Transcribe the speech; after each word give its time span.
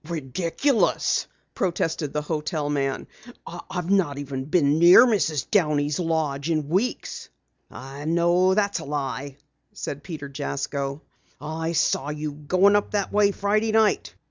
"Ridiculous!" 0.09 1.27
protested 1.53 2.11
the 2.11 2.23
hotel 2.23 2.71
man. 2.71 3.05
"I've 3.45 3.91
not 3.91 4.17
even 4.17 4.45
been 4.45 4.79
near 4.79 5.05
Mrs. 5.05 5.45
Downey's 5.51 5.99
lodge 5.99 6.49
in 6.49 6.69
weeks." 6.69 7.29
"I 7.69 8.05
know 8.05 8.55
that's 8.55 8.79
a 8.79 8.83
lie," 8.85 9.37
said 9.73 10.01
Peter 10.01 10.27
Jasko. 10.27 11.03
"I 11.39 11.73
saw 11.73 12.09
you 12.09 12.31
goin' 12.31 12.75
up 12.75 12.89
that 12.93 13.13
way 13.13 13.29
Friday 13.29 13.71
night." 13.71 14.15